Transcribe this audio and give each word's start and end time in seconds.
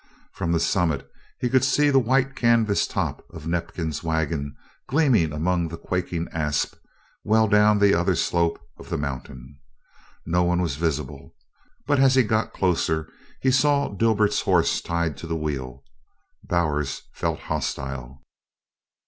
From 0.33 0.51
the 0.51 0.59
summit 0.59 1.07
he 1.39 1.47
could 1.47 1.63
see 1.63 1.91
the 1.91 1.99
white 1.99 2.35
canvas 2.35 2.87
top 2.87 3.23
of 3.29 3.45
Neifkins's 3.45 4.01
wagon 4.03 4.55
gleaming 4.87 5.31
among 5.31 5.67
the 5.67 5.77
quaking 5.77 6.27
asp 6.33 6.73
well 7.23 7.47
down 7.47 7.77
the 7.77 7.93
other 7.93 8.15
slope 8.15 8.59
of 8.79 8.89
the 8.89 8.97
mountain. 8.97 9.59
No 10.25 10.41
one 10.41 10.59
was 10.59 10.75
visible, 10.75 11.35
but 11.85 11.99
as 11.99 12.15
he 12.15 12.23
got 12.23 12.51
closer 12.51 13.11
he 13.41 13.51
saw 13.51 13.89
Dibert's 13.89 14.41
horse 14.41 14.81
tied 14.81 15.17
to 15.17 15.27
the 15.27 15.37
wheel. 15.37 15.83
Bowers 16.43 17.03
felt 17.13 17.41
"hos 17.41 17.71
tile." 17.75 18.23